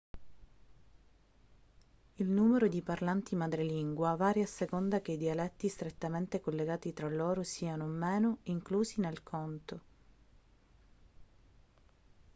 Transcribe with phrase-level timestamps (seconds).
[2.15, 7.43] il numero di parlanti madrelingua varia a seconda che i dialetti strettamente collegati tra loro
[7.43, 9.81] siano o meno inclusi nel conto